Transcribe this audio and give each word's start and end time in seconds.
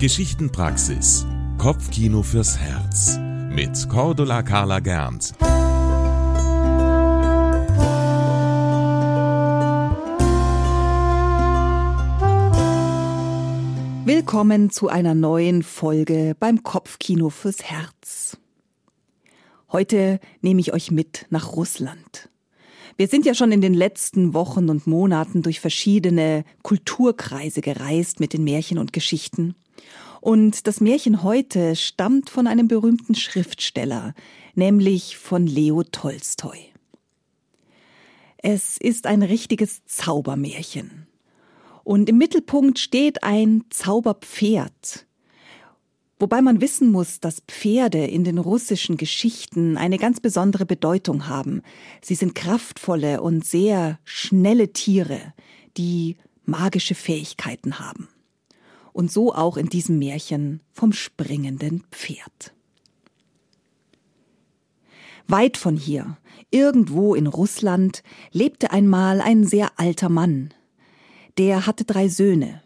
Geschichtenpraxis. 0.00 1.26
Kopfkino 1.58 2.22
fürs 2.22 2.56
Herz. 2.56 3.18
Mit 3.50 3.86
Cordula 3.90 4.42
Carla 4.42 4.80
Gernt. 4.80 5.34
Willkommen 14.06 14.70
zu 14.70 14.88
einer 14.88 15.14
neuen 15.14 15.62
Folge 15.62 16.34
beim 16.40 16.62
Kopfkino 16.62 17.28
fürs 17.28 17.62
Herz. 17.62 18.38
Heute 19.70 20.18
nehme 20.40 20.60
ich 20.62 20.72
euch 20.72 20.90
mit 20.90 21.26
nach 21.28 21.52
Russland. 21.52 22.29
Wir 23.00 23.08
sind 23.08 23.24
ja 23.24 23.32
schon 23.32 23.50
in 23.50 23.62
den 23.62 23.72
letzten 23.72 24.34
Wochen 24.34 24.68
und 24.68 24.86
Monaten 24.86 25.40
durch 25.40 25.58
verschiedene 25.58 26.44
Kulturkreise 26.62 27.62
gereist 27.62 28.20
mit 28.20 28.34
den 28.34 28.44
Märchen 28.44 28.76
und 28.76 28.92
Geschichten. 28.92 29.54
Und 30.20 30.66
das 30.66 30.82
Märchen 30.82 31.22
heute 31.22 31.76
stammt 31.76 32.28
von 32.28 32.46
einem 32.46 32.68
berühmten 32.68 33.14
Schriftsteller, 33.14 34.14
nämlich 34.54 35.16
von 35.16 35.46
Leo 35.46 35.82
Tolstoi. 35.82 36.58
Es 38.36 38.76
ist 38.76 39.06
ein 39.06 39.22
richtiges 39.22 39.82
Zaubermärchen. 39.86 41.06
Und 41.84 42.06
im 42.10 42.18
Mittelpunkt 42.18 42.78
steht 42.78 43.24
ein 43.24 43.64
Zauberpferd, 43.70 45.06
Wobei 46.20 46.42
man 46.42 46.60
wissen 46.60 46.92
muss, 46.92 47.18
dass 47.18 47.40
Pferde 47.48 48.04
in 48.04 48.24
den 48.24 48.36
russischen 48.36 48.98
Geschichten 48.98 49.78
eine 49.78 49.96
ganz 49.96 50.20
besondere 50.20 50.66
Bedeutung 50.66 51.28
haben. 51.28 51.62
Sie 52.02 52.14
sind 52.14 52.34
kraftvolle 52.34 53.22
und 53.22 53.42
sehr 53.42 53.98
schnelle 54.04 54.74
Tiere, 54.74 55.32
die 55.78 56.18
magische 56.44 56.94
Fähigkeiten 56.94 57.78
haben. 57.78 58.08
Und 58.92 59.10
so 59.10 59.32
auch 59.34 59.56
in 59.56 59.70
diesem 59.70 59.98
Märchen 59.98 60.60
vom 60.72 60.92
springenden 60.92 61.84
Pferd. 61.90 62.52
Weit 65.26 65.56
von 65.56 65.76
hier, 65.76 66.18
irgendwo 66.50 67.14
in 67.14 67.28
Russland, 67.28 68.02
lebte 68.30 68.72
einmal 68.72 69.22
ein 69.22 69.46
sehr 69.46 69.70
alter 69.76 70.10
Mann. 70.10 70.52
Der 71.38 71.66
hatte 71.66 71.84
drei 71.84 72.08
Söhne, 72.08 72.62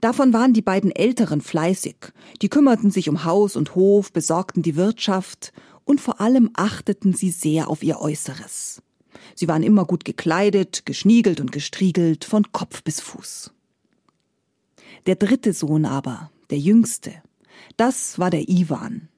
Davon 0.00 0.32
waren 0.32 0.52
die 0.52 0.62
beiden 0.62 0.90
Älteren 0.90 1.40
fleißig. 1.40 1.96
Die 2.42 2.48
kümmerten 2.48 2.90
sich 2.90 3.08
um 3.08 3.24
Haus 3.24 3.56
und 3.56 3.74
Hof, 3.74 4.12
besorgten 4.12 4.62
die 4.62 4.76
Wirtschaft 4.76 5.52
und 5.84 6.00
vor 6.00 6.20
allem 6.20 6.50
achteten 6.54 7.14
sie 7.14 7.30
sehr 7.30 7.68
auf 7.68 7.82
ihr 7.82 8.00
Äußeres. 8.00 8.82
Sie 9.34 9.48
waren 9.48 9.62
immer 9.62 9.84
gut 9.84 10.04
gekleidet, 10.04 10.84
geschniegelt 10.84 11.40
und 11.40 11.52
gestriegelt 11.52 12.24
von 12.24 12.52
Kopf 12.52 12.82
bis 12.82 13.00
Fuß. 13.00 13.52
Der 15.06 15.16
dritte 15.16 15.52
Sohn 15.52 15.84
aber, 15.84 16.30
der 16.50 16.58
jüngste, 16.58 17.22
das 17.76 18.18
war 18.18 18.30
der 18.30 18.48
Iwan. 18.48 19.08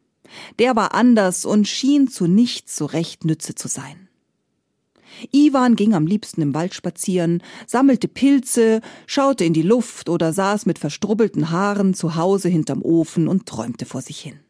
Der 0.58 0.76
war 0.76 0.94
anders 0.94 1.44
und 1.44 1.66
schien 1.66 2.08
zu 2.08 2.26
nichts 2.26 2.76
so 2.76 2.84
recht 2.84 3.24
Nütze 3.24 3.54
zu 3.54 3.66
sein. 3.68 4.07
Iwan 5.32 5.76
ging 5.76 5.94
am 5.94 6.06
liebsten 6.06 6.42
im 6.42 6.54
Wald 6.54 6.74
spazieren, 6.74 7.42
sammelte 7.66 8.08
Pilze, 8.08 8.80
schaute 9.06 9.44
in 9.44 9.52
die 9.52 9.62
Luft 9.62 10.08
oder 10.08 10.32
saß 10.32 10.66
mit 10.66 10.78
verstrubbelten 10.78 11.50
Haaren 11.50 11.94
zu 11.94 12.14
Hause 12.16 12.48
hinterm 12.48 12.82
Ofen 12.82 13.28
und 13.28 13.46
träumte 13.46 13.86
vor 13.86 14.02
sich 14.02 14.20
hin. 14.20 14.40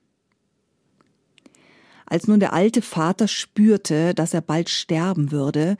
Als 2.06 2.26
nun 2.26 2.40
der 2.40 2.54
alte 2.54 2.80
Vater 2.80 3.28
spürte, 3.28 4.14
dass 4.14 4.32
er 4.32 4.40
bald 4.40 4.70
sterben 4.70 5.30
würde, 5.30 5.76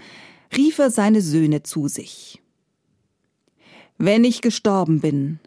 rief 0.57 0.79
er 0.79 0.91
seine 0.91 1.23
Söhne 1.23 1.63
zu 1.63 1.89
sich. 1.89 2.43
Wenn 3.97 4.25
ich 4.25 4.43
gestorben 4.43 5.01
bin, 5.01 5.41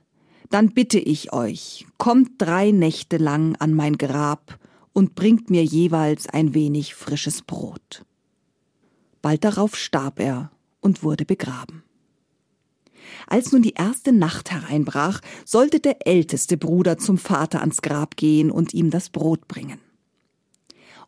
dann 0.50 0.72
bitte 0.72 1.00
ich 1.00 1.34
euch, 1.34 1.86
kommt 1.98 2.32
drei 2.38 2.72
Nächte 2.72 3.18
lang 3.18 3.56
an 3.58 3.74
mein 3.74 3.98
Grab 3.98 4.60
und 4.92 5.16
bringt 5.16 5.50
mir 5.50 5.64
jeweils 5.64 6.28
ein 6.28 6.54
wenig 6.54 6.94
frisches 6.96 7.44
Brot. 7.44 8.04
Bald 9.22 9.44
darauf 9.44 9.76
starb 9.76 10.20
er 10.20 10.52
und 10.80 11.04
wurde 11.04 11.26
begraben. 11.26 11.84
Als 13.28 13.52
nun 13.52 13.62
die 13.62 13.74
erste 13.74 14.12
Nacht 14.12 14.52
hereinbrach, 14.52 15.22
sollte 15.46 15.80
der 15.80 16.08
älteste 16.08 16.58
Bruder 16.58 16.98
zum 16.98 17.18
Vater 17.18 17.62
ans 17.62 17.82
Grab 17.82 18.16
gehen 18.16 18.52
und 18.52 18.74
ihm 18.74 18.90
das 18.90 19.10
Brot 19.10 19.48
bringen. 19.48 19.80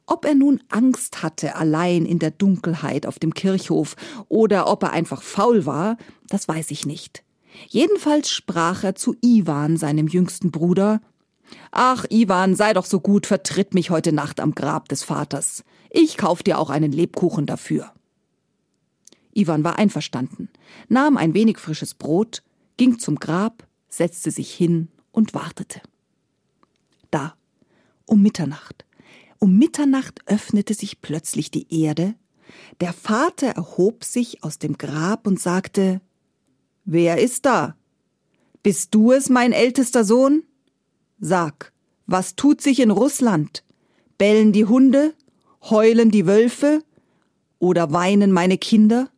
Ob 0.06 0.25
er 0.25 0.35
nun 0.35 0.62
Angst 0.69 1.23
hatte 1.23 1.56
allein 1.56 2.06
in 2.06 2.19
der 2.19 2.31
Dunkelheit 2.31 3.06
auf 3.06 3.19
dem 3.19 3.34
Kirchhof 3.34 3.96
oder 4.28 4.68
ob 4.68 4.84
er 4.84 4.91
einfach 4.91 5.22
faul 5.22 5.66
war, 5.66 5.97
das 6.28 6.47
weiß 6.47 6.72
ich 6.72 6.85
nicht. 6.85 7.23
Jedenfalls 7.69 8.29
sprach 8.29 8.84
er 8.84 8.96
zu 8.96 9.16
Iwan, 9.22 9.78
seinem 9.78 10.07
jüngsten 10.07 10.52
Bruder 10.52 11.02
Ach, 11.72 12.06
Iwan, 12.09 12.56
sei 12.56 12.73
doch 12.73 12.85
so 12.85 13.00
gut, 13.00 13.25
vertritt 13.28 13.73
mich 13.73 13.90
heute 13.90 14.12
Nacht 14.12 14.40
am 14.40 14.56
Grab 14.56 14.90
des 14.90 15.03
Vaters. 15.03 15.63
Ich 15.90 16.18
kauf 16.18 16.44
dir 16.44 16.57
auch 16.57 16.69
einen 16.69 16.91
Lebkuchen 16.91 17.46
dafür. 17.46 17.91
Iwan 19.35 19.63
war 19.63 19.77
einverstanden, 19.77 20.49
nahm 20.89 21.17
ein 21.17 21.33
wenig 21.33 21.57
frisches 21.57 21.94
Brot, 21.94 22.44
ging 22.77 22.99
zum 22.99 23.16
Grab, 23.17 23.67
setzte 23.89 24.31
sich 24.31 24.53
hin 24.53 24.89
und 25.11 25.33
wartete. 25.33 25.81
Da, 27.11 27.35
um 28.05 28.22
Mitternacht. 28.22 28.85
Um 29.39 29.57
Mitternacht 29.57 30.22
öffnete 30.25 30.73
sich 30.73 31.01
plötzlich 31.01 31.51
die 31.51 31.83
Erde, 31.83 32.16
der 32.81 32.93
Vater 32.93 33.47
erhob 33.47 34.03
sich 34.03 34.43
aus 34.43 34.59
dem 34.59 34.77
Grab 34.77 35.27
und 35.27 35.39
sagte 35.39 36.01
Wer 36.85 37.19
ist 37.19 37.45
da? 37.45 37.75
Bist 38.61 38.93
du 38.93 39.11
es, 39.11 39.29
mein 39.29 39.51
ältester 39.51 40.03
Sohn? 40.03 40.43
Sag, 41.19 41.73
was 42.05 42.35
tut 42.35 42.61
sich 42.61 42.79
in 42.79 42.91
Russland? 42.91 43.63
Bellen 44.17 44.51
die 44.51 44.66
Hunde? 44.66 45.13
Heulen 45.61 46.11
die 46.11 46.25
Wölfe? 46.25 46.83
Oder 47.59 47.93
weinen 47.93 48.31
meine 48.31 48.57
Kinder? 48.57 49.09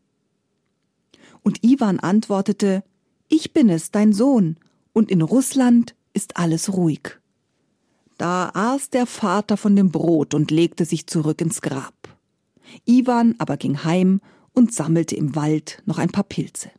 Und 1.46 1.64
Iwan 1.64 2.00
antwortete, 2.00 2.84
ich 3.28 3.54
bin 3.54 3.70
es, 3.70 3.92
dein 3.92 4.14
Sohn, 4.14 4.58
und 4.94 5.12
in 5.12 5.22
Russland 5.22 5.94
ist 6.12 6.38
alles 6.38 6.74
ruhig. 6.74 7.20
Da 8.18 8.50
aß 8.56 8.90
der 8.90 9.06
Vater 9.06 9.56
von 9.56 9.76
dem 9.76 9.92
Brot 9.92 10.34
und 10.34 10.50
legte 10.50 10.86
sich 10.86 11.06
zurück 11.06 11.42
ins 11.42 11.62
Grab. 11.62 11.94
Iwan 12.86 13.36
aber 13.38 13.58
ging 13.58 13.84
heim 13.84 14.22
und 14.54 14.74
sammelte 14.74 15.16
im 15.16 15.36
Wald 15.36 15.84
noch 15.86 16.00
ein 16.00 16.10
paar 16.10 16.24
Pilze. 16.24 16.72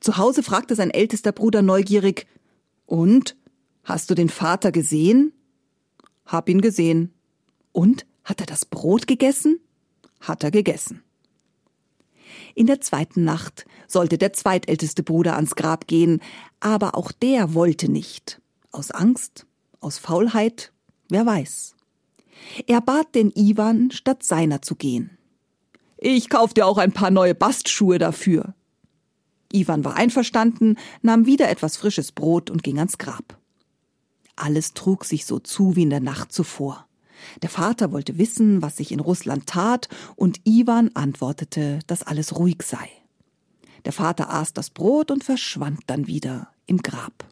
Zu 0.00 0.16
Hause 0.16 0.42
fragte 0.42 0.74
sein 0.74 0.90
ältester 0.90 1.32
Bruder 1.32 1.60
neugierig, 1.60 2.26
und? 2.86 3.36
Hast 3.84 4.08
du 4.08 4.14
den 4.14 4.30
Vater 4.30 4.72
gesehen? 4.72 5.34
Hab 6.24 6.48
ihn 6.48 6.62
gesehen. 6.62 7.12
Und? 7.72 8.06
Hat 8.24 8.40
er 8.40 8.46
das 8.46 8.64
Brot 8.64 9.06
gegessen? 9.06 9.60
Hat 10.20 10.42
er 10.42 10.50
gegessen. 10.50 11.02
In 12.56 12.66
der 12.66 12.80
zweiten 12.80 13.22
Nacht 13.22 13.66
sollte 13.86 14.16
der 14.16 14.32
zweitälteste 14.32 15.02
Bruder 15.02 15.36
ans 15.36 15.56
Grab 15.56 15.86
gehen, 15.86 16.22
aber 16.58 16.96
auch 16.96 17.12
der 17.12 17.52
wollte 17.52 17.90
nicht. 17.90 18.40
Aus 18.72 18.90
Angst, 18.90 19.46
aus 19.80 19.98
Faulheit, 19.98 20.72
wer 21.10 21.26
weiß. 21.26 21.76
Er 22.66 22.80
bat 22.80 23.14
den 23.14 23.30
Iwan, 23.30 23.90
statt 23.90 24.22
seiner 24.22 24.62
zu 24.62 24.74
gehen. 24.74 25.18
Ich 25.98 26.30
kauf 26.30 26.54
dir 26.54 26.66
auch 26.66 26.78
ein 26.78 26.92
paar 26.92 27.10
neue 27.10 27.34
Bastschuhe 27.34 27.98
dafür. 27.98 28.54
Iwan 29.52 29.84
war 29.84 29.96
einverstanden, 29.96 30.78
nahm 31.02 31.26
wieder 31.26 31.50
etwas 31.50 31.76
frisches 31.76 32.10
Brot 32.10 32.48
und 32.48 32.62
ging 32.62 32.78
ans 32.78 32.96
Grab. 32.96 33.38
Alles 34.34 34.72
trug 34.72 35.04
sich 35.04 35.26
so 35.26 35.38
zu 35.40 35.76
wie 35.76 35.82
in 35.82 35.90
der 35.90 36.00
Nacht 36.00 36.32
zuvor. 36.32 36.85
Der 37.42 37.50
Vater 37.50 37.92
wollte 37.92 38.18
wissen, 38.18 38.62
was 38.62 38.76
sich 38.76 38.92
in 38.92 39.00
Russland 39.00 39.46
tat, 39.46 39.88
und 40.16 40.40
Iwan 40.44 40.90
antwortete, 40.94 41.80
dass 41.86 42.02
alles 42.02 42.38
ruhig 42.38 42.62
sei. 42.62 42.88
Der 43.84 43.92
Vater 43.92 44.32
aß 44.32 44.52
das 44.52 44.70
Brot 44.70 45.10
und 45.10 45.24
verschwand 45.24 45.80
dann 45.86 46.06
wieder 46.06 46.48
im 46.66 46.78
Grab. 46.78 47.24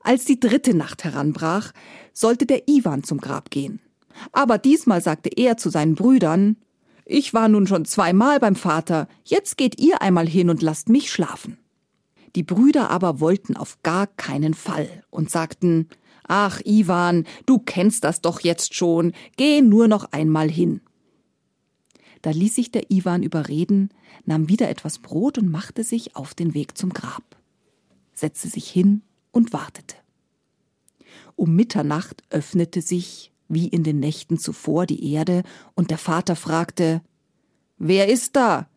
Als 0.00 0.24
die 0.24 0.40
dritte 0.40 0.74
Nacht 0.74 1.04
heranbrach, 1.04 1.72
sollte 2.12 2.46
der 2.46 2.68
Iwan 2.68 3.04
zum 3.04 3.18
Grab 3.18 3.50
gehen. 3.50 3.80
Aber 4.32 4.58
diesmal 4.58 5.02
sagte 5.02 5.30
er 5.36 5.56
zu 5.56 5.70
seinen 5.70 5.94
Brüdern, 5.94 6.56
ich 7.04 7.32
war 7.32 7.48
nun 7.48 7.66
schon 7.66 7.84
zweimal 7.84 8.38
beim 8.38 8.56
Vater, 8.56 9.08
jetzt 9.24 9.56
geht 9.56 9.80
ihr 9.80 10.02
einmal 10.02 10.28
hin 10.28 10.50
und 10.50 10.62
lasst 10.62 10.88
mich 10.88 11.10
schlafen. 11.10 11.58
Die 12.36 12.42
Brüder 12.42 12.90
aber 12.90 13.20
wollten 13.20 13.56
auf 13.56 13.78
gar 13.82 14.06
keinen 14.06 14.54
Fall 14.54 15.04
und 15.10 15.30
sagten, 15.30 15.88
Ach, 16.28 16.60
Iwan, 16.64 17.24
du 17.46 17.58
kennst 17.58 18.04
das 18.04 18.20
doch 18.20 18.40
jetzt 18.40 18.74
schon. 18.74 19.12
Geh 19.36 19.62
nur 19.62 19.88
noch 19.88 20.12
einmal 20.12 20.50
hin. 20.50 20.82
Da 22.22 22.30
ließ 22.30 22.54
sich 22.54 22.70
der 22.70 22.90
Iwan 22.90 23.22
überreden, 23.22 23.90
nahm 24.26 24.48
wieder 24.48 24.68
etwas 24.68 24.98
Brot 24.98 25.38
und 25.38 25.50
machte 25.50 25.84
sich 25.84 26.16
auf 26.16 26.34
den 26.34 26.52
Weg 26.52 26.76
zum 26.76 26.92
Grab, 26.92 27.24
setzte 28.12 28.48
sich 28.48 28.68
hin 28.68 29.02
und 29.32 29.52
wartete. 29.52 29.96
Um 31.34 31.56
Mitternacht 31.56 32.22
öffnete 32.30 32.82
sich, 32.82 33.32
wie 33.48 33.68
in 33.68 33.82
den 33.82 33.98
Nächten 33.98 34.38
zuvor, 34.38 34.84
die 34.84 35.12
Erde, 35.12 35.44
und 35.74 35.90
der 35.90 35.98
Vater 35.98 36.36
fragte 36.36 37.00
Wer 37.78 38.08
ist 38.08 38.36
da? 38.36 38.68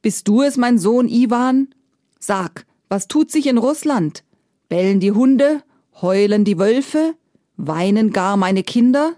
Bist 0.00 0.28
du 0.28 0.40
es, 0.40 0.56
mein 0.56 0.78
Sohn 0.78 1.08
Iwan? 1.08 1.74
Sag, 2.18 2.66
was 2.88 3.08
tut 3.08 3.30
sich 3.30 3.46
in 3.46 3.58
Russland? 3.58 4.24
Bellen 4.68 5.00
die 5.00 5.12
Hunde? 5.12 5.62
Heulen 6.00 6.44
die 6.44 6.58
Wölfe? 6.58 7.14
Weinen 7.56 8.10
gar 8.10 8.36
meine 8.36 8.64
Kinder? 8.64 9.14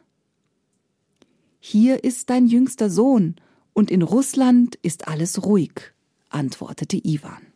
Hier 1.59 2.05
ist 2.05 2.29
dein 2.29 2.47
jüngster 2.47 2.91
Sohn, 2.91 3.37
und 3.73 3.91
in 3.91 4.03
Russland 4.03 4.77
ist 4.83 5.09
alles 5.09 5.45
ruhig, 5.45 5.93
antwortete 6.29 6.97
Iwan. 6.97 7.47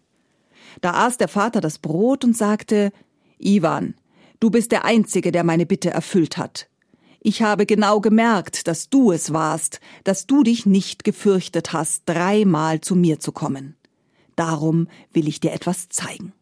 Da 0.81 1.07
aß 1.07 1.19
der 1.19 1.29
Vater 1.29 1.61
das 1.61 1.79
Brot 1.79 2.25
und 2.25 2.37
sagte 2.37 2.93
Iwan, 3.39 3.95
du 4.39 4.51
bist 4.51 4.73
der 4.73 4.85
Einzige, 4.85 5.33
der 5.33 5.45
meine 5.45 5.67
Bitte 5.67 5.91
erfüllt 5.91 6.37
hat. 6.37 6.69
Ich 7.21 7.43
habe 7.43 7.67
genau 7.67 8.01
gemerkt, 8.01 8.69
dass 8.69 8.89
du 8.89 9.13
es 9.13 9.33
warst, 9.33 9.81
dass 10.05 10.27
du 10.27 10.43
dich 10.43 10.65
nicht 10.65 11.05
gefürchtet 11.05 11.75
hast, 11.75 12.05
dreimal 12.07 12.81
zu 12.81 12.97
mir 12.97 13.21
zu 13.21 13.33
kommen. 13.33 13.77
Darum 14.35 14.89
will 15.13 15.29
ich 15.29 15.41
dir 15.41 15.53
etwas 15.53 15.91
zeigen. 15.91 16.33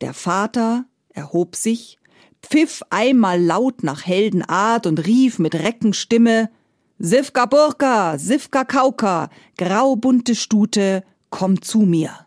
Der 0.00 0.12
Vater 0.12 0.86
erhob 1.16 1.56
sich, 1.56 1.98
pfiff 2.42 2.82
einmal 2.90 3.42
laut 3.42 3.82
nach 3.82 4.06
Heldenart 4.06 4.86
und 4.86 5.04
rief 5.06 5.38
mit 5.38 5.54
Reckenstimme 5.54 6.50
Sivka 6.98 7.46
Burka, 7.46 8.18
Sivka 8.18 8.64
Kauka, 8.64 9.28
graubunte 9.58 10.34
Stute, 10.34 11.04
komm 11.30 11.60
zu 11.60 11.80
mir. 11.80 12.26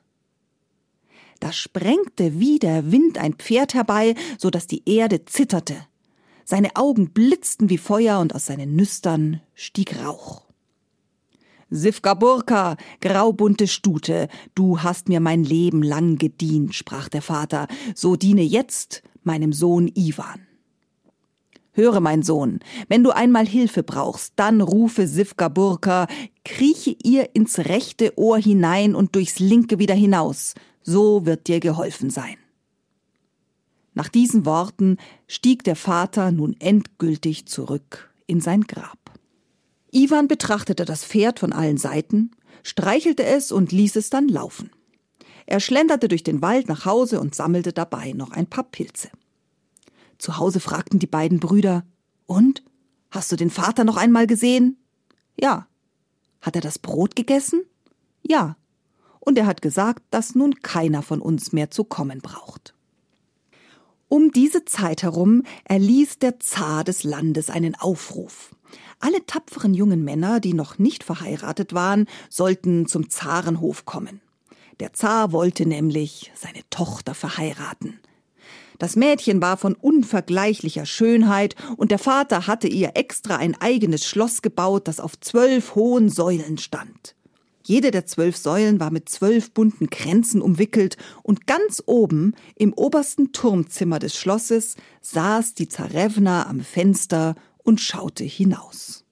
Da 1.39 1.53
sprengte 1.53 2.39
wie 2.39 2.59
der 2.59 2.91
Wind 2.91 3.18
ein 3.18 3.33
Pferd 3.33 3.74
herbei, 3.74 4.13
so 4.38 4.50
dass 4.50 4.68
die 4.68 4.88
Erde 4.88 5.25
zitterte. 5.25 5.75
Seine 6.44 6.75
Augen 6.75 7.12
blitzten 7.12 7.69
wie 7.69 7.77
Feuer 7.77 8.19
und 8.19 8.35
aus 8.35 8.47
seinen 8.47 8.75
Nüstern 8.75 9.42
stieg 9.56 10.03
Rauch. 10.03 10.48
Sivka 11.71 12.16
Burka, 12.16 12.77
graubunte 13.00 13.68
Stute, 13.68 14.27
du 14.56 14.81
hast 14.81 15.07
mir 15.07 15.19
mein 15.19 15.44
Leben 15.44 15.83
lang 15.83 16.18
gedient, 16.18 16.74
sprach 16.74 17.10
der 17.10 17.21
Vater, 17.21 17.68
so 17.94 18.16
diene 18.16 18.42
jetzt 18.42 19.04
meinem 19.24 19.54
Sohn 19.54 19.88
Iwan. 19.94 20.48
Höre, 21.74 22.00
mein 22.00 22.24
Sohn, 22.24 22.60
wenn 22.88 23.04
du 23.04 23.12
einmal 23.12 23.45
Hilfe 23.45 23.83
brauchst, 23.83 24.33
dann 24.36 24.62
rufe 24.62 25.07
Sivka 25.07 25.48
Burka, 25.48 26.07
krieche 26.44 26.95
ihr 27.04 27.36
ins 27.36 27.60
rechte 27.60 28.18
Ohr 28.18 28.39
hinein 28.39 28.95
und 28.95 29.16
durchs 29.16 29.38
linke 29.38 29.77
wieder 29.77 29.94
hinaus, 29.94 30.56
so 30.81 31.27
wird 31.27 31.48
dir 31.48 31.60
geholfen 31.60 32.10
sein. 32.10 32.38
Nach 33.94 34.10
diesen 34.10 34.45
Worten 34.45 34.98
stieg 35.27 35.63
der 35.63 35.75
Vater 35.75 36.31
nun 36.31 36.56
endgültig 36.60 37.45
zurück 37.45 38.12
in 38.25 38.42
sein 38.42 38.62
Grab. 38.62 38.98
Iwan 39.91 40.27
betrachtete 40.27 40.86
das 40.86 41.03
Pferd 41.03 41.39
von 41.39 41.53
allen 41.53 41.77
Seiten, 41.77 42.31
streichelte 42.63 43.24
es 43.24 43.51
und 43.51 43.71
ließ 43.71 43.95
es 43.95 44.09
dann 44.09 44.27
laufen. 44.27 44.71
Er 45.45 45.59
schlenderte 45.59 46.07
durch 46.07 46.24
den 46.24 46.41
Wald 46.41 46.68
nach 46.68 46.86
Hause 46.86 47.19
und 47.19 47.33
sammelte 47.33 47.74
dabei 47.74 48.12
noch 48.13 48.31
ein 48.31 48.45
paar 48.45 48.65
Pilze. 48.65 49.09
Zu 50.19 50.38
Hause 50.38 50.59
fragten 50.59 51.00
die 51.00 51.07
beiden 51.07 51.39
Brüder 51.39 51.83
Und? 52.27 52.63
Hast 53.09 53.31
du 53.31 53.36
den 53.36 53.50
Vater 53.50 53.83
noch 53.83 53.97
einmal 53.97 54.27
gesehen? 54.27 54.77
Ja. 55.39 55.65
Hat 56.42 56.56
er 56.56 56.62
das 56.62 56.77
Brot 56.77 57.15
gegessen? 57.15 57.63
Ja. 58.21 58.57
Und 59.19 59.38
er 59.38 59.47
hat 59.47 59.63
gesagt, 59.63 60.03
dass 60.12 60.35
nun 60.35 60.62
keiner 60.62 61.01
von 61.01 61.21
uns 61.21 61.51
mehr 61.51 61.71
zu 61.71 61.83
kommen 61.83 62.19
braucht. 62.19 62.75
Um 64.07 64.31
diese 64.31 64.65
Zeit 64.65 65.03
herum 65.03 65.44
erließ 65.65 66.19
der 66.19 66.39
Zar 66.39 66.83
des 66.83 67.03
Landes 67.03 67.50
einen 67.50 67.75
Aufruf. 67.75 68.56
Alle 69.00 69.25
tapferen 69.25 69.74
jungen 69.74 70.04
Männer, 70.04 70.39
die 70.39 70.54
noch 70.54 70.77
nicht 70.77 71.04
verheiratet 71.04 71.74
waren, 71.74 72.07
sollten 72.30 72.86
zum 72.88 73.10
Zarenhof 73.10 73.86
kommen. 73.86 74.21
Der 74.80 74.94
Zar 74.94 75.31
wollte 75.31 75.66
nämlich 75.66 76.31
seine 76.36 76.62
Tochter 76.69 77.13
verheiraten. 77.13 78.00
Das 78.77 78.95
Mädchen 78.95 79.42
war 79.42 79.57
von 79.57 79.75
unvergleichlicher 79.75 80.86
Schönheit 80.86 81.56
und 81.75 81.92
der 81.92 82.00
Vater 82.00 82.48
hatte 82.48 82.69
ihr 82.69 82.92
extra 82.94 83.36
ein 83.36 83.60
eigenes 83.60 84.06
Schloss 84.06 84.42
gebaut, 84.42 84.88
das 84.88 85.01
auf 85.01 85.19
zwölf 85.19 85.75
hohen 85.75 86.10
Säulen 86.10 86.57
stand. 86.57 87.16
Jede 87.62 87.92
der 87.92 88.06
zwölf 88.06 88.38
Säulen 88.38 88.80
war 88.80 88.89
mit 88.89 89.10
zwölf 89.10 89.51
bunten 89.51 89.89
Kränzen 89.89 90.42
umwickelt, 90.42 90.98
und 91.24 91.45
ganz 91.45 91.83
oben, 91.86 92.33
im 92.56 92.74
obersten 92.74 93.31
Turmzimmer 93.33 94.00
des 94.00 94.16
Schlosses, 94.16 94.75
saß 95.01 95.54
die 95.54 95.68
Zarewna 95.68 96.48
am 96.48 96.62
Fenster 96.62 97.36
und 97.69 97.80
schaute 97.80 98.24
hinaus. 98.24 99.06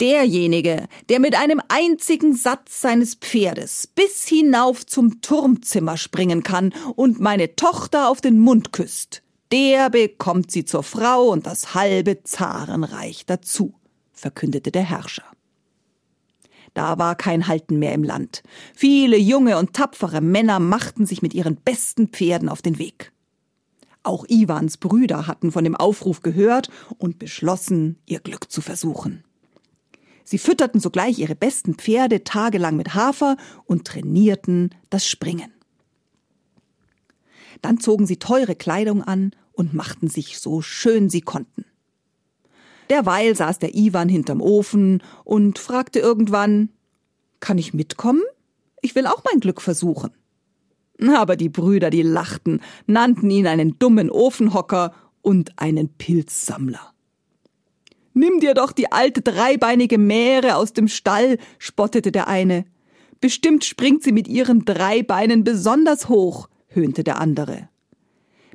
Derjenige, 0.00 0.88
der 1.08 1.20
mit 1.20 1.36
einem 1.36 1.60
einzigen 1.68 2.34
Satz 2.34 2.80
seines 2.80 3.14
Pferdes 3.14 3.86
bis 3.86 4.26
hinauf 4.26 4.84
zum 4.84 5.20
Turmzimmer 5.20 5.96
springen 5.96 6.42
kann 6.42 6.74
und 6.96 7.20
meine 7.20 7.54
Tochter 7.54 8.08
auf 8.08 8.20
den 8.20 8.40
Mund 8.40 8.72
küsst, 8.72 9.22
der 9.52 9.88
bekommt 9.88 10.50
sie 10.50 10.64
zur 10.64 10.82
Frau 10.82 11.28
und 11.28 11.46
das 11.46 11.74
halbe 11.74 12.24
Zarenreich 12.24 13.24
dazu, 13.24 13.72
verkündete 14.12 14.72
der 14.72 14.82
Herrscher. 14.82 15.26
Da 16.74 16.98
war 16.98 17.14
kein 17.14 17.46
Halten 17.46 17.78
mehr 17.78 17.92
im 17.92 18.02
Land. 18.02 18.42
Viele 18.74 19.16
junge 19.16 19.58
und 19.58 19.74
tapfere 19.74 20.20
Männer 20.20 20.58
machten 20.58 21.06
sich 21.06 21.22
mit 21.22 21.34
ihren 21.34 21.54
besten 21.54 22.08
Pferden 22.08 22.48
auf 22.48 22.62
den 22.62 22.80
Weg. 22.80 23.11
Auch 24.02 24.24
Iwans 24.28 24.78
Brüder 24.78 25.26
hatten 25.26 25.52
von 25.52 25.64
dem 25.64 25.76
Aufruf 25.76 26.22
gehört 26.22 26.70
und 26.98 27.18
beschlossen, 27.18 27.98
ihr 28.06 28.20
Glück 28.20 28.50
zu 28.50 28.60
versuchen. 28.60 29.24
Sie 30.24 30.38
fütterten 30.38 30.80
sogleich 30.80 31.18
ihre 31.18 31.34
besten 31.34 31.74
Pferde 31.74 32.24
tagelang 32.24 32.76
mit 32.76 32.94
Hafer 32.94 33.36
und 33.64 33.86
trainierten 33.86 34.70
das 34.90 35.06
Springen. 35.06 35.52
Dann 37.60 37.78
zogen 37.78 38.06
sie 38.06 38.16
teure 38.16 38.56
Kleidung 38.56 39.02
an 39.02 39.32
und 39.52 39.74
machten 39.74 40.08
sich 40.08 40.38
so 40.38 40.62
schön 40.62 41.10
sie 41.10 41.20
konnten. 41.20 41.64
Derweil 42.90 43.36
saß 43.36 43.58
der 43.58 43.74
Iwan 43.74 44.08
hinterm 44.08 44.40
Ofen 44.40 45.02
und 45.24 45.58
fragte 45.58 45.98
irgendwann, 45.98 46.70
kann 47.40 47.58
ich 47.58 47.74
mitkommen? 47.74 48.22
Ich 48.80 48.94
will 48.94 49.06
auch 49.06 49.22
mein 49.24 49.40
Glück 49.40 49.60
versuchen. 49.60 50.10
Aber 51.08 51.36
die 51.36 51.48
Brüder, 51.48 51.90
die 51.90 52.02
lachten, 52.02 52.60
nannten 52.86 53.30
ihn 53.30 53.46
einen 53.46 53.78
dummen 53.78 54.10
Ofenhocker 54.10 54.92
und 55.20 55.58
einen 55.58 55.88
Pilzsammler. 55.88 56.92
Nimm 58.14 58.40
dir 58.40 58.54
doch 58.54 58.72
die 58.72 58.92
alte 58.92 59.22
dreibeinige 59.22 59.98
Mähre 59.98 60.56
aus 60.56 60.72
dem 60.72 60.88
Stall, 60.88 61.38
spottete 61.58 62.12
der 62.12 62.28
eine. 62.28 62.66
Bestimmt 63.20 63.64
springt 63.64 64.02
sie 64.02 64.12
mit 64.12 64.28
ihren 64.28 64.64
drei 64.64 65.02
Beinen 65.02 65.44
besonders 65.44 66.08
hoch, 66.08 66.48
höhnte 66.68 67.04
der 67.04 67.20
andere. 67.20 67.68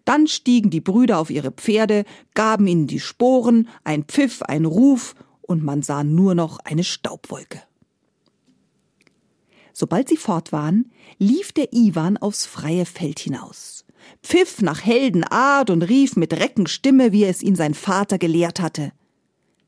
Dann 0.06 0.28
stiegen 0.28 0.70
die 0.70 0.82
Brüder 0.82 1.20
auf 1.20 1.30
ihre 1.30 1.52
Pferde, 1.52 2.06
gaben 2.34 2.68
ihnen 2.68 2.88
die 2.88 3.00
Sporen, 3.00 3.68
ein 3.84 4.04
Pfiff, 4.04 4.42
ein 4.42 4.66
Ruf, 4.66 5.16
und 5.42 5.64
man 5.64 5.82
sah 5.82 6.04
nur 6.04 6.36
noch 6.36 6.60
eine 6.60 6.84
Staubwolke. 6.84 7.62
Sobald 9.80 10.10
sie 10.10 10.18
fort 10.18 10.52
waren, 10.52 10.92
lief 11.20 11.52
der 11.52 11.72
Iwan 11.72 12.18
aufs 12.18 12.48
freie 12.48 12.88
Feld 12.88 13.20
hinaus, 13.20 13.86
pfiff 14.24 14.60
nach 14.64 14.84
Heldenart 14.84 15.70
und 15.70 15.84
rief 15.84 16.16
mit 16.16 16.34
Reckenstimme, 16.34 17.12
wie 17.12 17.26
es 17.26 17.44
ihn 17.44 17.56
sein 17.56 17.76
Vater 17.76 18.18
gelehrt 18.18 18.60
hatte. 18.60 18.92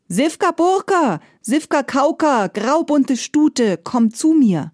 Sivka 0.08 0.50
Burka, 0.50 1.20
Sivka 1.44 1.84
Kauka, 1.84 2.48
graubunte 2.48 3.18
Stute, 3.18 3.78
komm 3.78 4.12
zu 4.12 4.34
mir. 4.34 4.74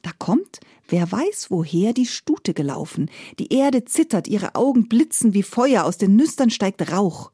Da 0.00 0.12
kommt 0.18 0.60
Wer 0.88 1.10
weiß, 1.12 1.50
woher 1.50 1.92
die 1.92 2.06
Stute 2.06 2.54
gelaufen. 2.54 3.10
Die 3.38 3.52
Erde 3.52 3.84
zittert, 3.84 4.28
ihre 4.28 4.54
Augen 4.54 4.88
blitzen 4.88 5.34
wie 5.34 5.42
Feuer, 5.42 5.84
aus 5.84 5.98
den 5.98 6.16
Nüstern 6.16 6.50
steigt 6.50 6.90
Rauch. 6.90 7.32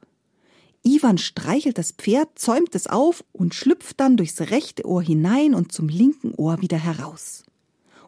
Iwan 0.82 1.18
streichelt 1.18 1.76
das 1.78 1.92
Pferd, 1.92 2.38
zäumt 2.38 2.74
es 2.74 2.86
auf 2.86 3.22
und 3.32 3.54
schlüpft 3.54 4.00
dann 4.00 4.16
durchs 4.16 4.40
rechte 4.40 4.86
Ohr 4.86 5.02
hinein 5.02 5.54
und 5.54 5.72
zum 5.72 5.88
linken 5.88 6.34
Ohr 6.34 6.62
wieder 6.62 6.78
heraus. 6.78 7.44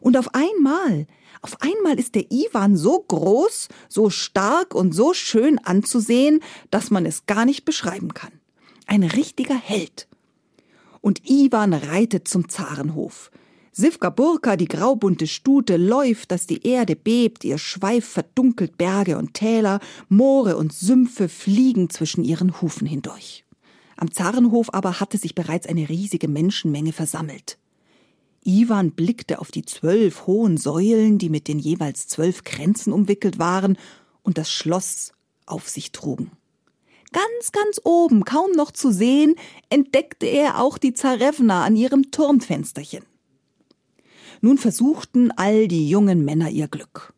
Und 0.01 0.17
auf 0.17 0.33
einmal, 0.33 1.07
auf 1.41 1.61
einmal 1.61 1.99
ist 1.99 2.15
der 2.15 2.29
Iwan 2.31 2.75
so 2.75 2.99
groß, 2.99 3.69
so 3.87 4.09
stark 4.09 4.75
und 4.75 4.91
so 4.93 5.13
schön 5.13 5.59
anzusehen, 5.59 6.41
dass 6.71 6.91
man 6.91 7.05
es 7.05 7.25
gar 7.25 7.45
nicht 7.45 7.63
beschreiben 7.63 8.13
kann. 8.13 8.33
Ein 8.85 9.03
richtiger 9.03 9.55
Held. 9.55 10.07
Und 10.99 11.29
Iwan 11.29 11.73
reitet 11.73 12.27
zum 12.27 12.49
Zarenhof. 12.49 13.31
Sivka 13.75 14.11
Burka, 14.11 14.55
die 14.55 14.67
graubunte 14.67 15.25
Stute, 15.25 15.77
läuft, 15.77 16.29
dass 16.29 16.45
die 16.45 16.61
Erde 16.61 16.95
bebt, 16.95 17.43
ihr 17.43 17.57
Schweif 17.57 18.05
verdunkelt 18.05 18.77
Berge 18.77 19.17
und 19.17 19.33
Täler, 19.33 19.79
Moore 20.09 20.57
und 20.57 20.71
Sümpfe 20.71 21.27
fliegen 21.27 21.89
zwischen 21.89 22.23
ihren 22.23 22.61
Hufen 22.61 22.85
hindurch. 22.85 23.45
Am 23.97 24.11
Zarenhof 24.11 24.71
aber 24.71 24.99
hatte 24.99 25.17
sich 25.17 25.33
bereits 25.33 25.65
eine 25.65 25.89
riesige 25.89 26.27
Menschenmenge 26.27 26.93
versammelt. 26.93 27.57
Iwan 28.43 28.91
blickte 28.91 29.39
auf 29.39 29.49
die 29.49 29.65
zwölf 29.65 30.27
hohen 30.27 30.57
Säulen, 30.57 31.17
die 31.17 31.29
mit 31.29 31.47
den 31.47 31.57
jeweils 31.57 32.07
zwölf 32.07 32.43
Kränzen 32.43 32.93
umwickelt 32.93 33.39
waren 33.39 33.75
und 34.21 34.37
das 34.37 34.51
Schloss 34.51 35.13
auf 35.47 35.67
sich 35.67 35.91
trugen. 35.91 36.29
Ganz, 37.11 37.51
ganz 37.51 37.81
oben, 37.83 38.23
kaum 38.23 38.51
noch 38.51 38.71
zu 38.71 38.91
sehen, 38.91 39.33
entdeckte 39.71 40.27
er 40.27 40.61
auch 40.61 40.77
die 40.77 40.93
Zarewna 40.93 41.63
an 41.63 41.75
ihrem 41.75 42.11
Turmfensterchen. 42.11 43.03
Nun 44.43 44.57
versuchten 44.57 45.31
all 45.31 45.69
die 45.69 45.87
jungen 45.87 46.25
Männer 46.25 46.49
ihr 46.49 46.67
Glück. 46.67 47.13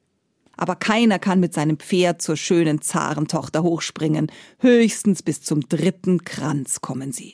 Aber 0.57 0.75
keiner 0.75 1.17
kann 1.17 1.39
mit 1.39 1.55
seinem 1.55 1.79
Pferd 1.79 2.21
zur 2.21 2.37
schönen 2.37 2.83
Zarentochter 2.83 3.63
hochspringen. 3.63 4.31
Höchstens 4.59 5.23
bis 5.23 5.41
zum 5.41 5.67
dritten 5.67 6.23
Kranz 6.23 6.81
kommen 6.81 7.11
sie. 7.11 7.33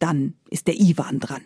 Dann 0.00 0.34
ist 0.50 0.66
der 0.66 0.74
Iwan 0.74 1.20
dran. 1.20 1.42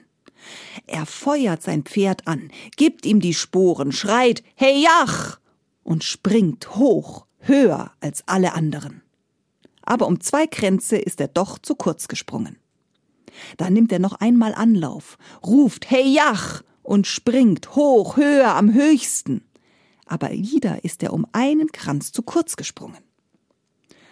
Er 0.86 1.04
feuert 1.04 1.62
sein 1.62 1.82
Pferd 1.82 2.26
an, 2.26 2.50
gibt 2.76 3.04
ihm 3.04 3.20
die 3.20 3.34
Sporen, 3.34 3.92
schreit 3.92 4.42
Hey 4.54 4.82
Jach 4.82 5.38
und 5.82 6.02
springt 6.02 6.76
hoch, 6.76 7.26
höher 7.40 7.92
als 8.00 8.24
alle 8.26 8.54
anderen. 8.54 9.02
Aber 9.82 10.06
um 10.06 10.18
zwei 10.20 10.46
Kränze 10.46 10.96
ist 10.96 11.20
er 11.20 11.28
doch 11.28 11.58
zu 11.58 11.74
kurz 11.74 12.08
gesprungen. 12.08 12.56
Da 13.58 13.68
nimmt 13.68 13.92
er 13.92 13.98
noch 13.98 14.14
einmal 14.14 14.54
Anlauf, 14.54 15.18
ruft 15.44 15.90
Hey 15.90 16.10
Jach 16.10 16.62
und 16.84 17.08
springt 17.08 17.74
hoch, 17.74 18.16
höher, 18.16 18.54
am 18.54 18.72
höchsten. 18.72 19.42
Aber 20.06 20.30
wieder 20.30 20.84
ist 20.84 21.02
er 21.02 21.12
um 21.12 21.26
einen 21.32 21.72
Kranz 21.72 22.12
zu 22.12 22.22
kurz 22.22 22.54
gesprungen. 22.54 22.98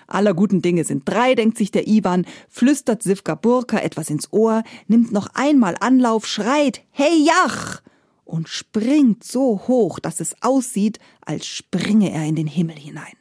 Aller 0.08 0.34
guten 0.34 0.60
Dinge 0.60 0.84
sind 0.84 1.08
drei, 1.08 1.34
denkt 1.34 1.56
sich 1.56 1.70
der 1.70 1.86
Iwan, 1.86 2.26
flüstert 2.48 3.02
Sivka 3.02 3.34
Burka 3.34 3.78
etwas 3.78 4.10
ins 4.10 4.32
Ohr, 4.32 4.62
nimmt 4.88 5.12
noch 5.12 5.28
einmal 5.34 5.76
Anlauf, 5.80 6.26
schreit 6.26 6.82
Hey 6.90 7.24
Jach 7.24 7.80
und 8.24 8.48
springt 8.48 9.24
so 9.24 9.62
hoch, 9.68 9.98
dass 9.98 10.20
es 10.20 10.34
aussieht, 10.42 10.98
als 11.24 11.46
springe 11.46 12.10
er 12.10 12.24
in 12.24 12.36
den 12.36 12.46
Himmel 12.46 12.76
hinein. 12.76 13.14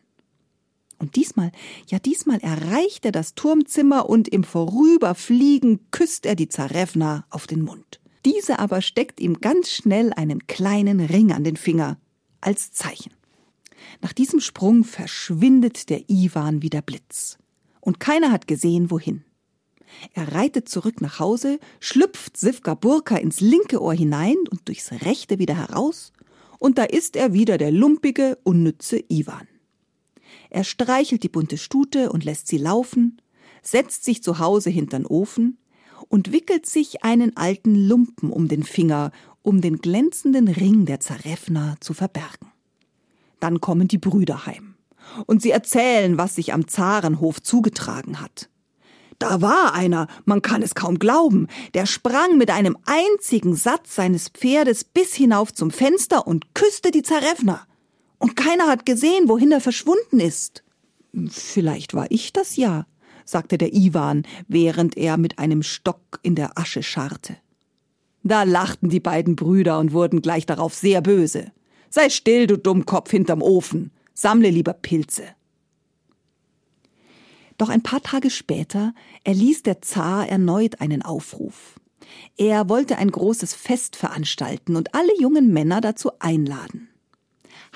Und 0.97 1.15
diesmal, 1.15 1.51
ja 1.87 1.97
diesmal 1.97 2.39
erreicht 2.39 3.05
er 3.05 3.11
das 3.11 3.35
Turmzimmer 3.35 4.09
und 4.09 4.27
im 4.27 4.43
Vorüberfliegen 4.43 5.79
küsst 5.91 6.25
er 6.25 6.35
die 6.35 6.49
Zarevna 6.49 7.25
auf 7.29 7.47
den 7.47 7.63
Mund. 7.63 8.00
Diese 8.25 8.59
aber 8.59 8.81
steckt 8.81 9.19
ihm 9.19 9.41
ganz 9.41 9.71
schnell 9.71 10.13
einen 10.13 10.47
kleinen 10.47 10.99
Ring 10.99 11.31
an 11.31 11.43
den 11.43 11.57
Finger 11.57 11.97
als 12.39 12.71
Zeichen. 12.71 13.13
Nach 14.01 14.13
diesem 14.13 14.39
Sprung 14.39 14.83
verschwindet 14.83 15.89
der 15.89 16.09
Iwan 16.09 16.61
wie 16.61 16.69
der 16.69 16.81
Blitz. 16.81 17.37
Und 17.79 17.99
keiner 17.99 18.31
hat 18.31 18.47
gesehen, 18.47 18.91
wohin. 18.91 19.23
Er 20.13 20.33
reitet 20.33 20.69
zurück 20.69 21.01
nach 21.01 21.19
Hause, 21.19 21.59
schlüpft 21.79 22.37
Sivka 22.37 22.75
Burka 22.75 23.17
ins 23.17 23.41
linke 23.41 23.81
Ohr 23.81 23.93
hinein 23.93 24.37
und 24.49 24.67
durchs 24.67 24.91
rechte 24.91 25.39
wieder 25.39 25.55
heraus, 25.55 26.13
und 26.59 26.77
da 26.77 26.83
ist 26.83 27.15
er 27.15 27.33
wieder 27.33 27.57
der 27.57 27.71
lumpige, 27.71 28.37
unnütze 28.43 29.03
Iwan. 29.09 29.47
Er 30.49 30.63
streichelt 30.63 31.23
die 31.23 31.29
bunte 31.29 31.57
Stute 31.57 32.11
und 32.11 32.23
lässt 32.23 32.47
sie 32.47 32.57
laufen, 32.57 33.21
setzt 33.63 34.03
sich 34.03 34.21
zu 34.23 34.39
Hause 34.39 34.69
hintern 34.69 35.05
Ofen 35.05 35.57
und 36.09 36.31
wickelt 36.31 36.65
sich 36.65 37.03
einen 37.03 37.35
alten 37.37 37.75
Lumpen 37.75 38.31
um 38.31 38.47
den 38.47 38.63
Finger, 38.63 39.11
um 39.41 39.61
den 39.61 39.77
glänzenden 39.77 40.47
Ring 40.47 40.85
der 40.85 40.99
Zarefna 40.99 41.75
zu 41.79 41.93
verbergen. 41.93 42.51
Dann 43.39 43.61
kommen 43.61 43.87
die 43.87 43.97
Brüder 43.97 44.45
heim. 44.45 44.75
Und 45.25 45.41
sie 45.41 45.51
erzählen, 45.51 46.17
was 46.17 46.35
sich 46.35 46.53
am 46.53 46.67
Zarenhof 46.67 47.41
zugetragen 47.41 48.21
hat. 48.21 48.49
Da 49.21 49.41
war 49.41 49.73
einer, 49.73 50.07
man 50.25 50.41
kann 50.41 50.63
es 50.63 50.73
kaum 50.73 50.97
glauben, 50.97 51.47
der 51.73 51.85
sprang 51.85 52.37
mit 52.37 52.49
einem 52.49 52.75
einzigen 52.85 53.55
Satz 53.55 53.95
seines 53.95 54.29
Pferdes 54.29 54.83
bis 54.83 55.13
hinauf 55.13 55.53
zum 55.53 55.69
Fenster 55.69 56.25
und 56.25 56.55
küsste 56.55 56.89
die 56.89 57.03
Zarevna. 57.03 57.67
Und 58.17 58.35
keiner 58.35 58.67
hat 58.67 58.85
gesehen, 58.85 59.29
wohin 59.29 59.51
er 59.51 59.61
verschwunden 59.61 60.19
ist. 60.19 60.63
Vielleicht 61.29 61.93
war 61.93 62.07
ich 62.09 62.33
das 62.33 62.55
ja, 62.55 62.85
sagte 63.25 63.57
der 63.57 63.73
Iwan, 63.73 64.23
während 64.47 64.97
er 64.97 65.17
mit 65.17 65.39
einem 65.39 65.63
Stock 65.63 66.19
in 66.23 66.35
der 66.35 66.57
Asche 66.57 66.83
scharrte. 66.83 67.37
Da 68.23 68.43
lachten 68.43 68.89
die 68.89 68.99
beiden 68.99 69.35
Brüder 69.35 69.79
und 69.79 69.93
wurden 69.93 70.21
gleich 70.21 70.45
darauf 70.45 70.73
sehr 70.73 71.01
böse. 71.01 71.51
Sei 71.89 72.09
still, 72.09 72.47
du 72.47 72.57
Dummkopf 72.57 73.11
hinterm 73.11 73.41
Ofen. 73.41 73.91
Sammle 74.13 74.49
lieber 74.49 74.73
Pilze. 74.73 75.23
Doch 77.57 77.69
ein 77.69 77.83
paar 77.83 78.01
Tage 78.01 78.29
später 78.29 78.93
erließ 79.23 79.63
der 79.63 79.81
Zar 79.81 80.27
erneut 80.27 80.81
einen 80.81 81.01
Aufruf. 81.01 81.79
Er 82.37 82.69
wollte 82.69 82.97
ein 82.97 83.11
großes 83.11 83.53
Fest 83.53 83.95
veranstalten 83.95 84.75
und 84.75 84.95
alle 84.95 85.11
jungen 85.19 85.53
Männer 85.53 85.81
dazu 85.81 86.11
einladen. 86.19 86.89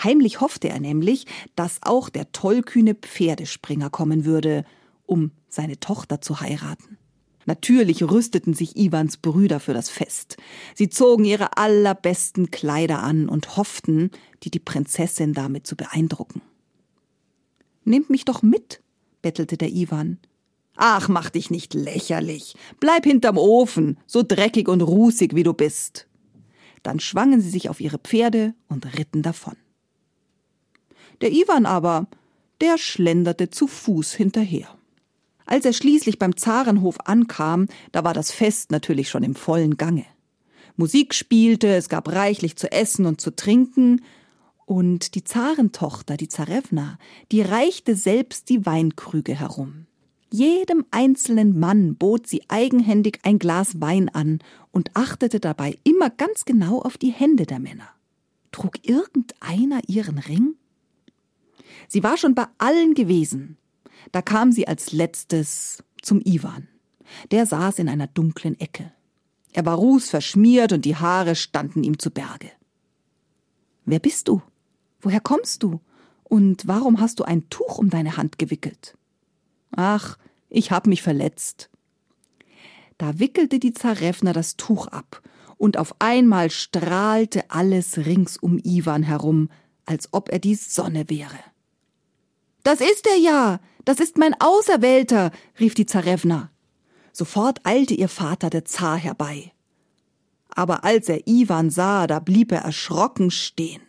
Heimlich 0.03 0.41
hoffte 0.41 0.69
er 0.69 0.79
nämlich, 0.79 1.25
dass 1.55 1.79
auch 1.81 2.09
der 2.09 2.31
tollkühne 2.31 2.95
Pferdespringer 2.95 3.89
kommen 3.89 4.25
würde, 4.25 4.65
um 5.05 5.31
seine 5.47 5.79
Tochter 5.79 6.21
zu 6.21 6.41
heiraten. 6.41 6.97
Natürlich 7.45 8.01
rüsteten 8.03 8.53
sich 8.53 8.75
Iwans 8.75 9.17
Brüder 9.17 9.59
für 9.59 9.74
das 9.74 9.89
Fest. 9.89 10.38
Sie 10.74 10.89
zogen 10.89 11.25
ihre 11.25 11.57
allerbesten 11.57 12.50
Kleider 12.50 13.03
an 13.03 13.29
und 13.29 13.55
hofften, 13.55 14.09
die 14.43 14.50
die 14.50 14.59
Prinzessin 14.59 15.33
damit 15.33 15.67
zu 15.67 15.75
beeindrucken. 15.75 16.41
Nehmt 17.83 18.09
mich 18.09 18.25
doch 18.25 18.41
mit, 18.41 18.81
bettelte 19.21 19.57
der 19.57 19.69
Iwan. 19.69 20.17
Ach, 20.75 21.07
mach 21.07 21.29
dich 21.29 21.51
nicht 21.51 21.74
lächerlich. 21.74 22.55
Bleib 22.79 23.05
hinterm 23.05 23.38
Ofen, 23.38 23.97
so 24.07 24.24
dreckig 24.24 24.67
und 24.67 24.81
rußig 24.81 25.35
wie 25.35 25.43
du 25.43 25.53
bist. 25.53 26.07
Dann 26.83 27.00
schwangen 27.00 27.41
sie 27.41 27.50
sich 27.50 27.69
auf 27.69 27.79
ihre 27.79 28.00
Pferde 28.00 28.55
und 28.67 28.97
ritten 28.97 29.21
davon. 29.21 29.55
Der 31.21 31.31
Iwan 31.31 31.65
aber, 31.65 32.07
der 32.59 32.77
schlenderte 32.77 33.50
zu 33.50 33.67
Fuß 33.67 34.13
hinterher. 34.13 34.75
Als 35.45 35.65
er 35.65 35.73
schließlich 35.73 36.19
beim 36.19 36.35
Zarenhof 36.37 36.97
ankam, 37.05 37.67
da 37.91 38.03
war 38.03 38.13
das 38.13 38.31
Fest 38.31 38.71
natürlich 38.71 39.09
schon 39.09 39.23
im 39.23 39.35
vollen 39.35 39.77
Gange. 39.77 40.05
Musik 40.75 41.13
spielte, 41.13 41.67
es 41.75 41.87
gab 41.87 42.11
reichlich 42.11 42.55
zu 42.55 42.71
essen 42.71 43.05
und 43.05 43.21
zu 43.21 43.35
trinken, 43.35 44.01
und 44.65 45.13
die 45.13 45.23
Zarentochter, 45.23 46.17
die 46.17 46.27
Zarevna, 46.27 46.97
die 47.31 47.41
reichte 47.41 47.95
selbst 47.95 48.49
die 48.49 48.65
Weinkrüge 48.65 49.35
herum. 49.35 49.85
Jedem 50.31 50.85
einzelnen 50.91 51.59
Mann 51.59 51.95
bot 51.95 52.27
sie 52.27 52.41
eigenhändig 52.47 53.19
ein 53.23 53.37
Glas 53.37 53.79
Wein 53.79 54.09
an 54.09 54.39
und 54.71 54.89
achtete 54.95 55.39
dabei 55.39 55.77
immer 55.83 56.09
ganz 56.09 56.45
genau 56.45 56.81
auf 56.81 56.97
die 56.97 57.11
Hände 57.11 57.45
der 57.45 57.59
Männer. 57.59 57.87
Trug 58.51 58.79
irgendeiner 58.81 59.81
ihren 59.87 60.17
Ring? 60.17 60.55
Sie 61.87 62.03
war 62.03 62.17
schon 62.17 62.33
bei 62.33 62.47
allen 62.57 62.95
gewesen, 62.95 63.57
da 64.12 64.21
kam 64.21 64.51
sie 64.51 64.67
als 64.67 64.91
letztes 64.91 65.83
zum 66.01 66.21
Iwan. 66.21 66.67
Der 67.31 67.45
saß 67.45 67.79
in 67.79 67.89
einer 67.89 68.07
dunklen 68.07 68.59
Ecke. 68.59 68.91
Er 69.53 69.65
war 69.65 69.75
rußverschmiert 69.75 70.74
und 70.74 70.85
die 70.85 70.95
Haare 70.95 71.35
standen 71.35 71.83
ihm 71.83 72.00
zu 72.00 72.12
Berge. 72.12 72.51
Wer 73.85 74.00
bist 74.00 74.27
du? 74.27 74.41
Woher 75.00 75.21
kommst 75.21 75.63
du? 75.63 75.79
Und 76.24 76.67
warum 76.67 77.00
hast 77.00 77.19
du 77.19 77.24
ein 77.24 77.50
Tuch 77.50 77.77
um 77.77 77.89
deine 77.89 78.17
Hand 78.17 78.39
gewickelt? 78.39 78.97
Ach, 79.75 80.17
ich 80.50 80.71
hab 80.71 80.88
mich 80.88 81.01
verletzt. 81.01 81.69
Da 82.97 83.19
wickelte 83.19 83.59
die 83.59 83.74
Zarevna 83.74 84.33
das 84.33 84.57
Tuch 84.57 84.88
ab, 84.88 85.21
und 85.57 85.77
auf 85.77 85.95
einmal 86.00 86.50
strahlte 86.50 87.50
alles 87.50 87.97
rings 87.97 88.38
um 88.38 88.57
Iwan 88.57 89.03
herum, 89.03 89.50
als 89.85 90.09
ob 90.12 90.29
er 90.29 90.39
die 90.39 90.55
Sonne 90.55 91.09
wäre. 91.09 91.39
Das 92.65 92.81
ist 92.81 93.05
er 93.05 93.17
ja, 93.17 93.60
das 93.86 94.00
ist 94.00 94.17
mein 94.17 94.34
Auserwählter, 94.41 95.29
rief 95.60 95.75
die 95.75 95.86
Zarevna. 95.86 96.50
Sofort 97.13 97.63
eilte 97.63 97.93
ihr 97.93 98.10
Vater 98.10 98.50
der 98.50 98.65
Zar 98.65 98.98
herbei. 98.98 99.51
Aber 100.50 100.84
als 100.84 101.07
er 101.07 101.27
Iwan 101.27 101.69
sah, 101.69 102.07
da 102.07 102.17
blieb 102.17 102.51
er 102.51 102.62
erschrocken 102.62 103.29
stehen. 103.29 103.84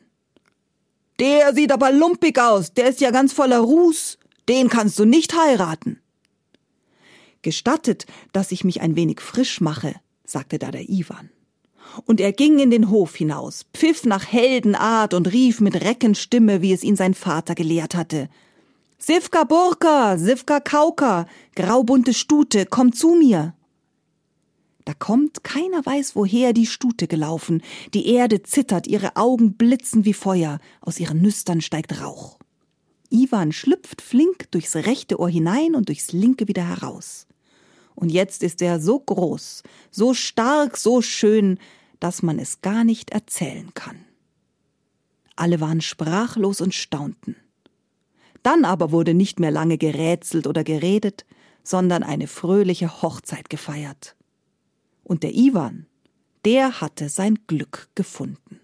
Der 1.18 1.54
sieht 1.54 1.72
aber 1.72 1.90
lumpig 1.90 2.38
aus, 2.38 2.74
der 2.74 2.90
ist 2.90 3.00
ja 3.00 3.10
ganz 3.12 3.32
voller 3.32 3.60
Ruß, 3.60 4.18
den 4.46 4.68
kannst 4.68 4.98
du 4.98 5.06
nicht 5.06 5.34
heiraten. 5.34 6.02
Gestattet, 7.40 8.04
dass 8.34 8.52
ich 8.52 8.62
mich 8.62 8.82
ein 8.82 8.94
wenig 8.94 9.22
frisch 9.22 9.62
mache, 9.62 9.94
sagte 10.26 10.58
da 10.58 10.70
der 10.70 10.90
Iwan. 10.90 11.30
Und 12.04 12.20
er 12.20 12.32
ging 12.32 12.58
in 12.58 12.70
den 12.70 12.90
Hof 12.90 13.16
hinaus, 13.16 13.64
pfiff 13.72 14.04
nach 14.04 14.30
Heldenart 14.30 15.14
und 15.14 15.32
rief 15.32 15.62
mit 15.62 15.82
Reckenstimme, 15.82 16.60
wie 16.60 16.74
es 16.74 16.82
ihn 16.82 16.96
sein 16.96 17.14
Vater 17.14 17.54
gelehrt 17.54 17.94
hatte. 17.94 18.28
Sivka 18.98 19.44
Burka, 19.44 20.16
Sivka 20.16 20.58
Kauka, 20.58 21.26
graubunte 21.54 22.14
Stute, 22.14 22.64
komm 22.64 22.94
zu 22.94 23.14
mir. 23.14 23.54
Da 24.86 24.94
kommt, 24.94 25.44
keiner 25.44 25.84
weiß 25.84 26.16
woher, 26.16 26.54
die 26.54 26.66
Stute 26.66 27.06
gelaufen. 27.06 27.62
Die 27.92 28.08
Erde 28.08 28.42
zittert, 28.42 28.86
ihre 28.86 29.16
Augen 29.16 29.54
blitzen 29.54 30.06
wie 30.06 30.14
Feuer, 30.14 30.60
aus 30.80 30.98
ihren 30.98 31.20
Nüstern 31.20 31.60
steigt 31.60 32.00
Rauch. 32.00 32.38
Iwan 33.10 33.52
schlüpft 33.52 34.00
flink 34.00 34.50
durchs 34.50 34.74
rechte 34.76 35.20
Ohr 35.20 35.28
hinein 35.28 35.74
und 35.74 35.88
durchs 35.88 36.12
linke 36.12 36.48
wieder 36.48 36.66
heraus. 36.66 37.26
Und 37.94 38.10
jetzt 38.10 38.42
ist 38.42 38.62
er 38.62 38.80
so 38.80 38.98
groß, 38.98 39.62
so 39.90 40.14
stark, 40.14 40.78
so 40.78 41.02
schön, 41.02 41.58
dass 42.00 42.22
man 42.22 42.38
es 42.38 42.62
gar 42.62 42.82
nicht 42.82 43.10
erzählen 43.10 43.74
kann. 43.74 44.04
Alle 45.34 45.60
waren 45.60 45.82
sprachlos 45.82 46.62
und 46.62 46.74
staunten. 46.74 47.36
Dann 48.46 48.64
aber 48.64 48.92
wurde 48.92 49.12
nicht 49.12 49.40
mehr 49.40 49.50
lange 49.50 49.76
gerätselt 49.76 50.46
oder 50.46 50.62
geredet, 50.62 51.26
sondern 51.64 52.04
eine 52.04 52.28
fröhliche 52.28 53.02
Hochzeit 53.02 53.50
gefeiert. 53.50 54.14
Und 55.02 55.24
der 55.24 55.34
Iwan, 55.34 55.86
der 56.44 56.80
hatte 56.80 57.08
sein 57.08 57.40
Glück 57.48 57.88
gefunden. 57.96 58.60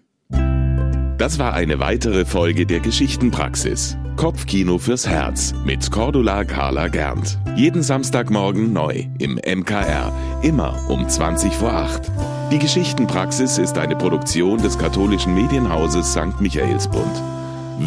Das 1.17 1.37
war 1.37 1.53
eine 1.53 1.79
weitere 1.79 2.23
Folge 2.23 2.65
der 2.65 2.79
Geschichtenpraxis. 2.79 3.97
Kopfkino 4.15 4.77
fürs 4.77 5.05
Herz 5.05 5.53
mit 5.65 5.91
Cordula 5.91 6.45
Carla 6.45 6.87
Gernt. 6.87 7.37
Jeden 7.57 7.83
Samstagmorgen 7.83 8.71
neu 8.71 9.09
im 9.19 9.33
MKR, 9.33 10.13
immer 10.43 10.89
um 10.89 11.09
20 11.09 11.51
vor 11.51 11.73
8. 11.73 12.09
Die 12.53 12.59
Geschichtenpraxis 12.59 13.57
ist 13.57 13.77
eine 13.77 13.97
Produktion 13.97 14.59
des 14.59 14.77
katholischen 14.77 15.33
Medienhauses 15.33 16.13
St. 16.13 16.39
Michaelsbund. 16.39 17.21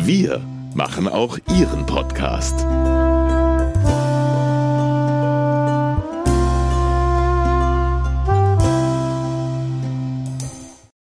Wir 0.05 0.43
machen 0.76 1.09
auch 1.09 1.38
Ihren 1.59 1.87
Podcast. 1.87 2.66